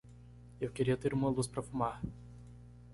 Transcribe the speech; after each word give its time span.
Eu 0.59 0.71
queria 0.71 0.97
ter 0.97 1.13
uma 1.13 1.29
luz 1.29 1.45
para 1.45 1.61
fumar. 1.61 2.01